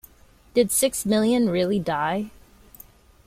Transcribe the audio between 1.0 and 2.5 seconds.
Million Really Die?